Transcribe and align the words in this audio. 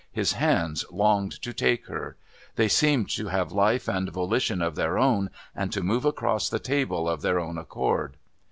His 0.11 0.31
hands 0.33 0.83
longed 0.89 1.39
to 1.43 1.53
take 1.53 1.85
her! 1.85 2.17
They 2.55 2.67
seemed 2.67 3.07
to 3.11 3.27
have 3.27 3.51
life 3.51 3.87
and 3.87 4.09
volition 4.09 4.59
of 4.59 4.73
their 4.73 4.97
own 4.97 5.29
and 5.55 5.71
to 5.73 5.83
move 5.83 6.05
across 6.05 6.49
the 6.49 6.57
table 6.57 7.07
of 7.07 7.21
their 7.21 7.39
own 7.39 7.59
accord. 7.59 8.17